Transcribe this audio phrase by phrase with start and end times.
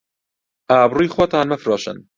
[0.69, 1.97] ئابڕووی خۆتان مەفرۆشن